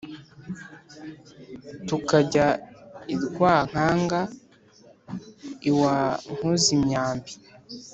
tukajya 1.87 2.47
i 3.13 3.15
rwinkanga 3.23 4.21
iwa 5.69 5.97
nkoze-imyambi, 6.33 7.31